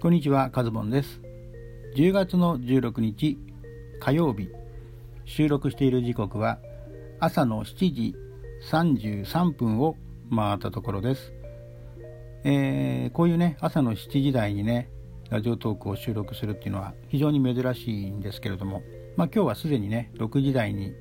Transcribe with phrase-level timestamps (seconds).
[0.00, 1.20] こんにちは、カズボンです。
[1.94, 3.38] 10月の16日
[4.00, 4.48] 火曜日、
[5.26, 6.58] 収録している時刻は
[7.18, 8.16] 朝の7時
[8.70, 9.96] 33分を
[10.34, 11.34] 回ったところです。
[12.44, 14.88] えーこういうね、朝の7時台にね、
[15.28, 18.82] ラジオトークを収録するっていうのは非常に珍しいんですけれども、
[19.18, 20.94] まあ今日はすでにね、6時台に、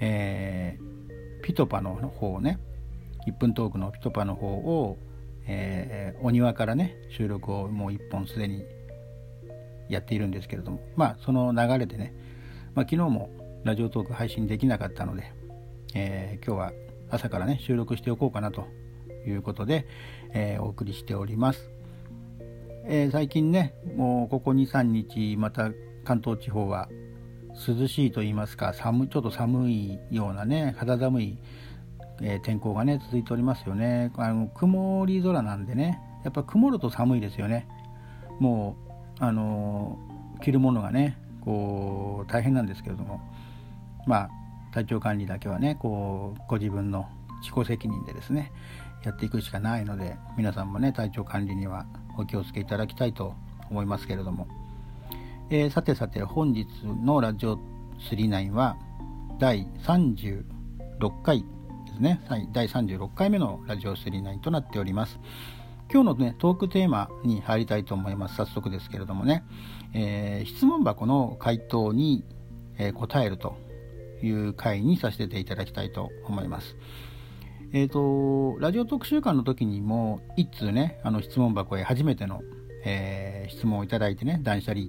[0.00, 2.58] えーピトパの方をね、
[3.28, 4.98] 1分トークのピトパの方を、
[5.46, 8.64] えーお庭からね収録をもう1本すでに
[9.88, 12.14] やっているんですけれどもまあその流れでね、
[12.74, 13.30] まあ、昨日も
[13.64, 15.32] ラジオトーク配信できなかったので、
[15.94, 16.72] えー今日は
[17.10, 18.66] 朝からね収録しておこうかなと
[19.26, 19.86] いうことで、
[20.32, 21.70] えーお送りしております、
[22.86, 25.70] え最近ねもうここ23日また
[26.04, 26.88] 関東地方は
[27.56, 31.38] 涼しいと言いますか寒ちょっと寒いようなね肌寒い
[32.22, 34.12] えー天候がね続いておりますよね。
[34.16, 37.68] あの曇り空なんでねやっぱ曇ると寒いですよね。
[38.40, 38.76] も
[39.20, 39.98] うあの
[40.42, 43.20] 着るものがねこう大変なんですけれども。
[44.06, 44.30] まあ
[44.72, 47.06] 体調管理だけはねこうご自分の
[47.42, 48.52] 自己責任でですね
[49.04, 51.86] やっていくしかないので皆さんもね体調管理には
[52.18, 53.34] お気をつけいただきたいと
[53.70, 54.46] 思いますけれども、
[55.50, 57.58] えーさてさて本日のラジオ
[58.10, 58.76] 39は
[59.38, 60.44] 第36
[61.22, 61.44] 回
[61.96, 62.20] ですね。
[62.28, 62.48] はい。
[62.52, 65.18] 第36回目のラジオ39となっております。
[65.90, 68.36] 今日のねトークテーマに入りたいと思います。
[68.36, 69.44] 早速ですけれどもね、
[69.94, 72.24] えー質問箱の回答に、
[72.78, 73.56] えー答えると
[74.22, 76.76] いう回にさせていただきたいと思います。
[77.72, 82.42] えー、とラジオ特集館の時にも一通ねあの質問箱へ初めての、
[82.84, 84.88] えー質問をいただいてね断捨離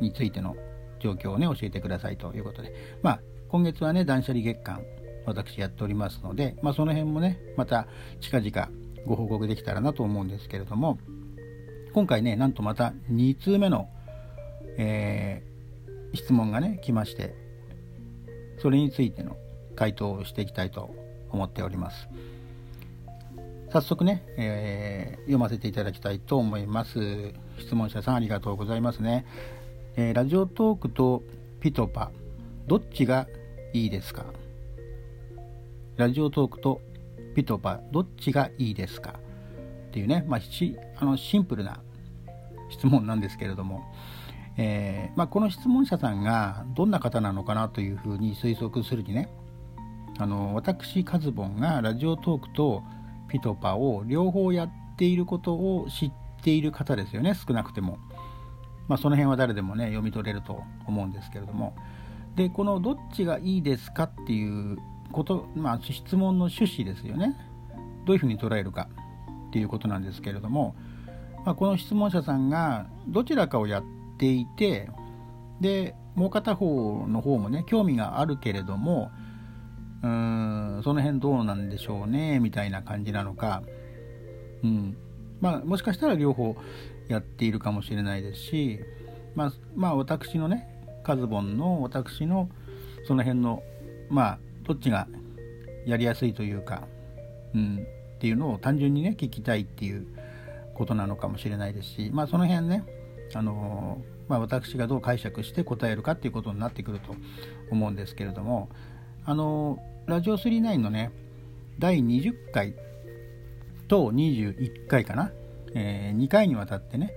[0.00, 0.56] についての
[1.00, 2.72] 状況をね教えてくださいということで。
[3.02, 4.80] まあ今月はね断捨離月間
[5.26, 7.86] 私やっておりますので、まあ、その辺もねまた
[8.20, 8.68] 近々
[9.06, 10.98] ご報告できたらなと思うんですけれども
[11.92, 13.88] 今回ねなんとまた2通目の、
[14.78, 15.54] えー
[16.16, 17.34] 質問がね来まして
[18.62, 19.36] それについての
[19.74, 20.94] 回答をしていきたいと
[21.30, 22.06] 思っております。
[23.72, 27.32] 早速ね、えー読ませていただきたいと思います。
[27.58, 29.26] 質問者さんありがとうございますね、
[29.96, 31.24] えーラジオトークと
[31.60, 32.12] ピトパ
[32.68, 33.26] どっちが
[33.72, 34.24] いいですか？
[35.96, 36.80] ラジオトークと
[37.36, 39.14] ピトパどっちがいいですか？
[39.88, 40.40] っていうね、まあ、
[40.96, 41.78] あのシンプルな
[42.68, 43.84] 質問なんですけれども、
[44.56, 49.28] えーまあ、この質問者さんがどんな方なのかなというふうに推測するにね
[50.18, 52.82] あの私カズボンがラジオトークと
[53.28, 56.12] ピトパを両方やっていることを知っ
[56.42, 57.98] ている方ですよね少なくても、
[58.88, 61.76] まあ、その辺は誰でもね読み取れると思うんですけれども。
[62.34, 64.76] でこのどっちがいいですかっていう
[65.14, 67.36] こと、まあ、質問の趣旨ですよね。
[68.04, 68.88] どういうふうに捉えるか
[69.48, 70.74] っていうことなんですけれども、
[71.46, 73.84] まあ、この質問者さんがどちらかをやっ
[74.18, 74.90] ていて
[75.60, 79.10] でもう片方の方もね興味があるけれども
[80.02, 83.62] うーんその辺どうなんでしょうねみたいな感じなのか、
[84.62, 84.96] うん。
[85.40, 86.56] まあ、もしかしたら両方
[87.08, 88.80] やっているかもしれないですし、
[89.34, 90.68] まあ、まあ私のね
[91.04, 92.48] カズボンの私の
[93.06, 93.62] その辺の
[94.08, 95.06] まあどっちが
[95.86, 96.86] やりやすいというか、
[97.54, 97.86] うん、
[98.16, 100.06] っていうのを単純にね聞きたいっていう
[100.74, 102.84] ことなのかもしれないですしまあその辺ね
[103.34, 107.14] あのまあ、私がどう解釈して答えるかっていうことになってくると
[107.70, 108.70] 思うんですけれども
[109.24, 111.12] あのラジオ39のね
[111.78, 112.74] 第20回
[113.88, 115.32] と21回かな、
[115.74, 117.12] え2回にわたってね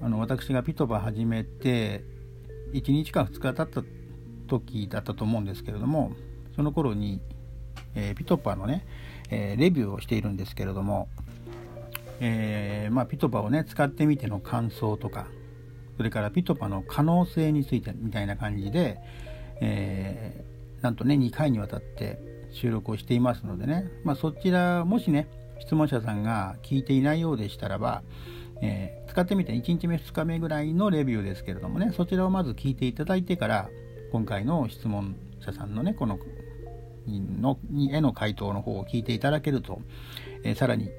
[0.00, 2.04] あの私がピトパ始めて
[2.72, 3.82] 1日か2日経った
[4.46, 6.12] 時だったと思うんですけれども
[6.54, 7.20] その頃に、
[7.94, 8.86] えーピトパーのね、
[9.30, 11.08] えーレビューをしているんですけれども、
[12.20, 15.26] えーまあ、ピトパをね使ってみての感想とか
[15.96, 18.98] それからピトパの可能性についてみたいな感じで、
[19.60, 20.44] え
[20.82, 22.18] なんとね2回にわたって
[22.50, 25.28] 収録をしていますのでね、まあ、そちらもしね
[25.60, 28.02] 質問者さんが聞いていないようでしたらば、
[28.60, 33.68] えー使ってみて1日目2日目ぐらいのレビューですけれどもねそちらをまず聞いていただいてから
[34.10, 36.18] 今回の質問者さんのねこの
[37.06, 39.80] のにへの回答の方を聞いていただけると、
[40.42, 40.90] えーさらに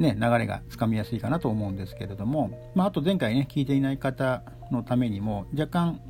[0.00, 6.00] ね、流れがつかみやすいかなと思うんですけれども、まあ、あと前回ね聞いていない方のためにも若干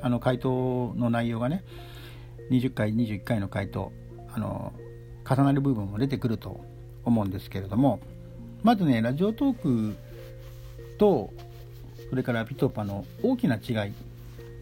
[0.00, 1.64] あの回答の内容がね
[2.52, 3.90] 20回21回の回答
[4.32, 4.72] あの
[5.28, 6.64] 重なる部分も出てくると
[7.04, 7.98] 思うんですけれども
[8.62, 9.96] まずねラジオトーク
[10.98, 11.32] と
[12.08, 13.92] それからピトパの大きな違い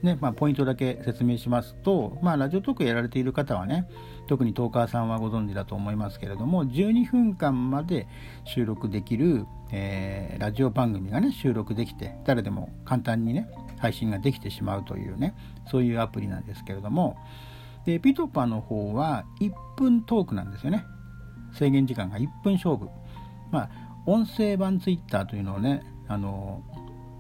[0.04, 3.88] ね、まあ、ポイントだけ説明しますと、まあ、ラジオトークやられている方はね、
[4.28, 8.06] 特にトーカーさんはご存知だと思いますけれども、12分間まで
[8.44, 13.48] 収録できる、えー、ラジオ番組がね、収録できて、誰でも簡単にね、
[13.78, 15.34] 配信ができてしまうというね、
[15.70, 17.16] そういうアプリなんですけれども、
[17.86, 20.84] で、ピトパの方は1分トークなんですよね。
[21.54, 22.88] 制限時間が1分勝負。
[23.50, 23.70] まあ、
[24.06, 26.62] 音声版ツイッターというのをね、あの、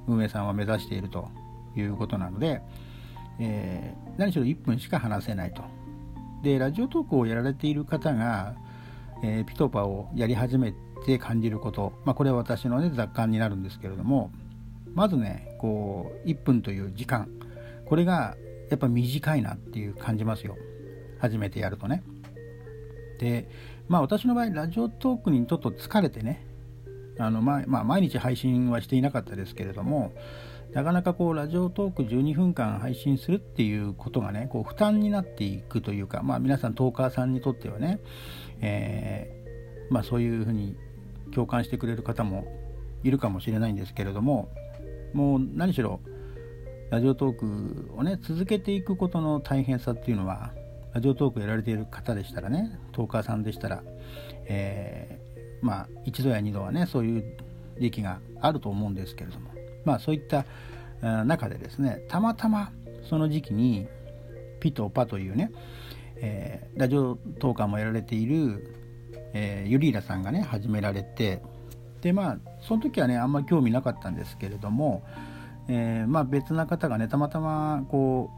[0.06, 1.28] 運営さんは目指していると
[1.76, 2.62] いうことなので、
[3.38, 5.62] えー、何しろ1分しか話せないと。
[6.42, 8.54] で、ラジオトークをやられている方が、
[9.22, 10.74] えー、ピトパをやり始め
[11.06, 14.30] て感じること、まあ、これは私のね、雑感になるんですけれども、
[14.94, 17.28] まずね、こう、1分という時間、
[17.86, 18.36] これが
[18.70, 20.56] やっぱ短いなっていう感じますよ。
[21.18, 22.02] 初めてやるとね。
[23.18, 23.48] で、
[23.88, 26.46] まあ私の場合、ラジオトークにちょっと疲れてね、
[27.18, 30.12] あのまあ、まあ、毎日配信はしていなかったですけれども、
[30.74, 38.00] なかなかこうラジオトーク12分間配信するっていうことがねこう負担になっていくというか、まあ、皆さんトーカーさんにとってはね、
[38.60, 40.76] えー、まあ、そういうふうに
[41.32, 42.44] 共感してくれる方も
[43.04, 44.48] いるかもしれないんですけれども
[45.12, 46.00] もう何しろ
[46.90, 50.52] ラジオトークをね続けていくことの大変さっていうのは
[50.92, 53.82] ラジオトークやられている方でしたらねトーカーさんでしたら、
[54.46, 57.36] えー、まあ一度や二度はねそういう
[57.80, 59.53] 時期があると思うんですけれども。
[59.84, 60.44] まあそういった
[61.24, 62.72] 中でですねたまたま
[63.08, 63.86] その時期に
[64.60, 65.52] ピとパというね、
[66.16, 68.74] えー、ラジオトーカーもやられている、
[69.34, 71.42] えー、ユリーラさんがね始められて
[72.00, 75.02] でまあその時はねあんまり興味なかったんですけれども、
[75.68, 78.30] えー、まあ別な方がねたまたまこ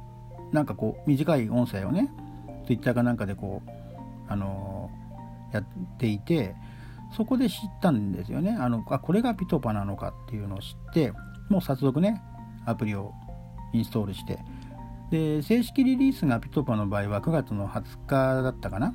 [0.51, 2.11] うなんかこう短い音声をね
[2.67, 3.71] Twitter かなんかでこう
[4.29, 4.91] あの
[5.53, 5.65] やっ
[5.99, 6.57] ていて
[7.17, 8.57] そこで知ったんですよね。
[8.59, 11.13] あのあこれがピトパなのかっていうのを知って
[11.49, 12.23] もう早速ね
[12.65, 13.13] アプリを
[13.73, 14.39] インストールして。
[15.11, 18.95] で正式リリースがピトパの場合は9月の20日だったかな。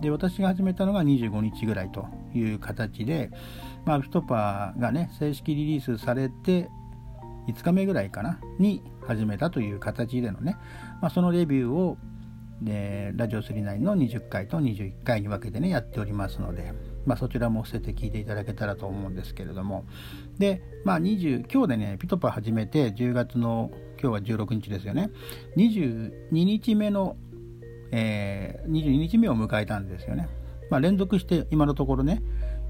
[0.00, 3.30] で私が始めたのが25日ぐらいという形で、
[3.84, 6.70] まあ、ピトパがね正式リリースされて
[7.48, 10.56] 5日目ぐらいかなに始めたという形でのね、
[11.02, 11.98] まあ、そのレビューを
[12.62, 16.72] でラジオ39の20回と21回に分けてねやっておりますので、
[17.10, 19.84] まあ、そちらも捨てて聞いていただけたらと思うんですけれども。
[20.38, 25.10] で、まあ20、今日でねピトパ始めて10月の今日は16日ですよね。
[25.56, 27.16] 22日目の、
[27.90, 30.28] えー、22日目を迎えたんですよね、
[30.70, 32.22] まあ、連続して今のところね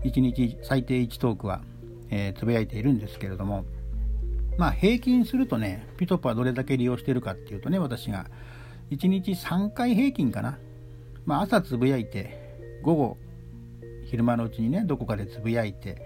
[0.04, 1.60] 1日最低1トークは、
[2.08, 3.66] え、つぶやいているんですけれども。
[4.56, 8.24] まあ平均するとねピトパどれだけ利用してるかっていうとね私が
[8.90, 10.58] 1日3回平均かな、
[11.26, 13.18] まあ、朝つぶやいて午後
[14.10, 16.02] 昼間のうちにねどこかでつぶやいて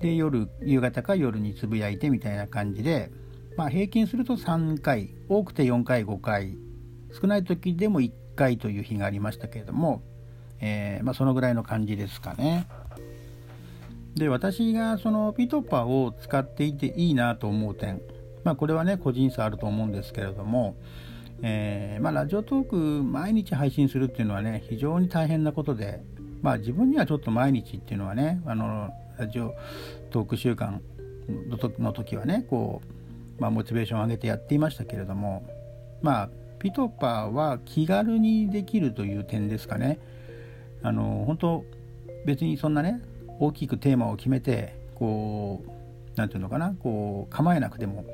[0.00, 3.10] で夜夕方か夜につぶやいてみたいな感じで、
[3.56, 6.56] まあ、平均すると3回多くて4回5回
[7.20, 10.02] 少ない時でも1回という日がありましたけれども、
[10.60, 12.68] えー、まあ、そのぐらいの感じですかね。
[14.14, 18.00] で私がそのピトパを使っていていいなと思う点、
[18.42, 20.76] まあ、これはね個人差あると思うんですけれども、
[21.42, 26.02] えー、まあ、ラジオトーク毎日配信するっていうのはね非常に大変なことで、
[26.42, 29.54] まあ、自分にはちょっと毎日っていうのはねあのラジオ
[30.10, 30.80] トーク週間
[31.78, 32.80] の時はねこ
[33.38, 35.46] う、まあ、モチベーションを上げてやっていましたけれども
[36.00, 40.00] まあピトパは気軽にできるという点ですかね。
[40.82, 41.64] あの本当
[42.24, 43.00] 別にそんなね
[43.38, 45.70] 大きくテーマを決めてこう
[46.16, 48.04] 何て言うのかなこう構えなくても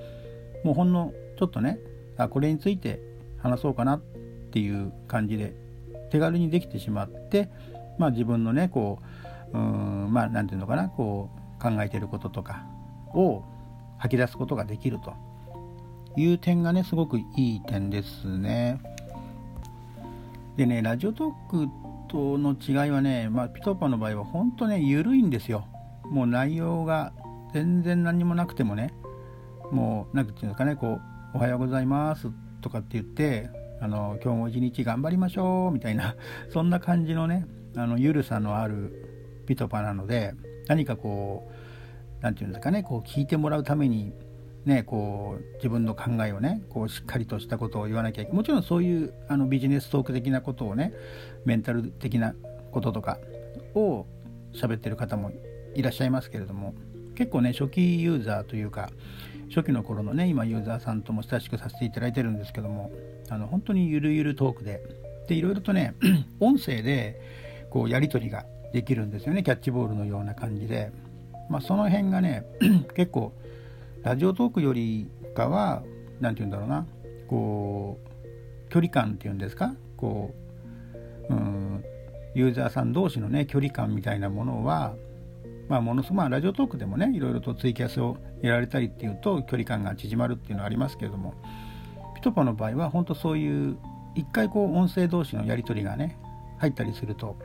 [0.63, 1.79] もうほんのちょっとね
[2.17, 3.01] あこれについて
[3.39, 4.01] 話そうかなっ
[4.53, 5.55] ていう感じで
[6.11, 7.49] 手軽にできてしまって、
[7.99, 8.99] まあ、自分のねこ
[9.53, 12.67] ううんまあ何て言うのかなこう考えてることとか
[13.15, 13.45] を
[13.99, 15.15] 吐き出すことができると
[16.17, 18.81] いう点がねすごくいい点ですね。
[20.57, 21.69] でねラジオトーク
[22.09, 25.67] との違いはね、まあ、ピトーパーの場合は本当ね緩いんですよ。
[26.05, 27.13] もう内容が
[27.53, 28.93] 全然何もなくてもね
[29.71, 31.01] もう何て言うんですかねこう
[31.35, 33.49] 「おはようございます」とかって言って
[33.81, 36.15] あの今日も一日頑張りましょうみたいな
[36.51, 40.35] そんな感じのねあのゆるさのあるピトパなので
[40.69, 44.13] 何かこう何て言うんですかねこう聞いてもらうために
[44.65, 48.37] ねこう自分の考えをねこうしっかりとしたことを言わなきゃいけない。
[48.37, 50.93] もちろんそういうあのビジネストーク的なことをね
[51.45, 52.35] メンタル的な
[52.73, 53.19] こととか
[53.75, 54.07] を
[54.55, 55.33] 喋ってる方も
[55.75, 56.75] いらっしゃいますけれども
[57.15, 58.91] 結構ね初期ユーザーというか
[59.49, 62.91] 初期の頃のね今ユーザーさんとも親しくさせていただいてるんですけども
[63.29, 64.81] あの本当にゆるゆるトークで
[65.29, 65.95] でいろいろとね
[66.41, 67.21] 音声で
[67.75, 69.43] こうやり取りができるんですよね。
[69.43, 70.93] キャッチボールのような感じで、
[71.51, 72.47] まあ、その辺がね
[72.95, 73.33] 結構
[74.05, 75.83] ラジオトークよりかは
[76.21, 76.87] 何て言うんだろうな。
[77.29, 79.75] こう距離感っていうんですか？
[79.97, 80.33] こ
[81.29, 81.85] ううん
[82.35, 84.95] ユーザーさん同士のね距離感みたいなものは
[85.69, 91.35] まあものすごくまあラジオトークでもねいろいろとツイキャスをやられたりっていうと距離感が縮まるっていうのはありますけれども
[92.15, 93.77] ピトパの場合は本当そういう
[94.15, 96.19] 一回こう音声同士のやり取りがね
[96.59, 97.37] 入ったりすると、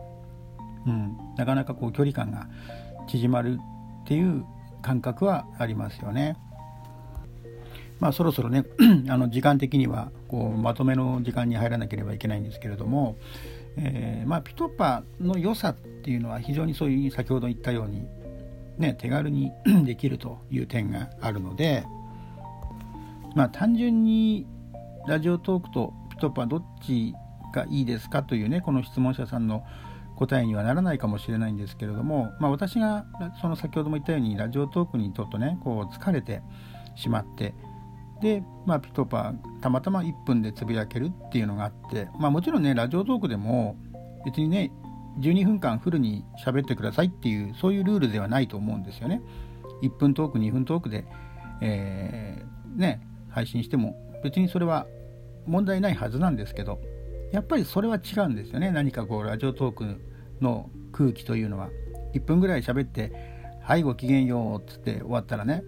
[0.88, 2.48] うん、なかなかこう距離感が
[3.07, 3.59] 縮まる
[4.03, 4.45] っていう
[4.81, 6.38] 感覚はありますよね。
[8.00, 8.63] まあそろそろね
[9.09, 13.17] あの時間的にはこうまとめの時間に入らなければいけないんですけれども、
[13.77, 18.07] えー、まあピトパの良さっていうのは非常にそういう先ほど言ったように、
[18.77, 19.51] ね、手軽に
[19.83, 21.83] できるという点があるので
[23.36, 24.48] まあ単純に
[25.07, 27.13] ラジオトークとピトパどっち
[27.53, 29.63] がいいですかというねこの質問者さんの
[30.19, 33.05] 答えにはならないかもしれないんですけれども、まあ、私が
[33.39, 36.41] その先ほども言ったようにラジオトークにちょっとねこう疲れて
[36.95, 37.53] しまって
[38.21, 43.77] で、まあ、ピトパたまたま1分でつぶやけるっていうのがあって、まあ、もちろんねラジオトークでも
[44.25, 44.73] 別にね
[45.21, 49.21] 12分間フルに喋ってくださいっていうそういうルールではないと思うんですよね。
[49.81, 51.05] 1分トーク2分トークで、
[51.61, 54.85] えー、ね配信しても別にそれは
[55.45, 56.81] 問題ないはずなんですけど
[57.31, 60.09] やっぱりそれは違うんですよね何かこうラジオトーク
[60.41, 61.69] の空気というのは
[62.13, 63.12] 1分ぐらい喋って
[63.62, 65.63] 「はいごきげんよう」っつって終わったらね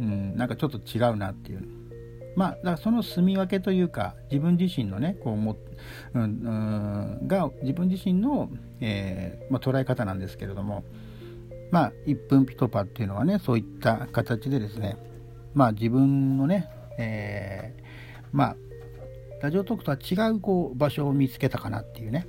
[0.00, 1.76] うんなんかちょっと違うなっていう。
[2.36, 5.56] まあだからその住み分けというか自分自身のねこうも、
[6.12, 10.84] うん、うんが自分自身の、えー、まあ、捉え方なんですけれども
[11.70, 14.98] まあ1分ピトパっていうのはねそういった形でですね
[15.54, 18.56] まあ自分のね、えー、まあ
[19.40, 22.26] ラジオトークとは違うこう場所を見つけたかなっていうね。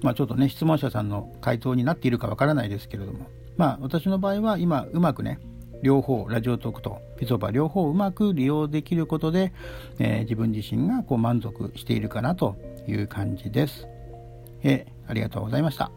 [0.00, 3.26] まあ、ちょっとね質問者さんの回答になっているかわからないですけれども
[3.56, 5.40] まあ私の場合は今うまくね
[5.82, 9.52] 両方ラジオトークとピゾバ両方うまく利用できることで、
[9.98, 12.56] えー、自分自身がこう満足しているかなと
[12.88, 13.86] いう感じです。
[14.62, 15.92] えー、ありがとうございました。